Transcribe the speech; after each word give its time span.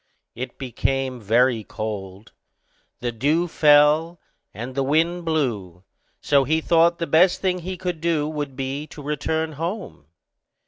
It 0.33 0.57
became 0.57 1.19
very 1.21 1.63
cold, 1.63 2.31
the 3.01 3.11
dew 3.11 3.47
fell, 3.47 4.19
and 4.51 4.73
the 4.73 4.81
wind 4.81 5.25
blew; 5.25 5.83
so 6.19 6.43
he 6.43 6.59
thought 6.59 6.97
the 6.97 7.05
best 7.05 7.39
thing 7.39 7.59
he 7.59 7.77
could 7.77 8.01
do 8.01 8.27
would 8.27 8.55
be 8.55 8.87
to 8.87 9.03
return 9.03 9.51
home. 9.51 10.07